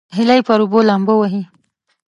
هیلۍ 0.17 0.39
پر 0.47 0.59
اوبو 0.63 0.79
لامبو 0.87 1.13
وهي 1.19 1.41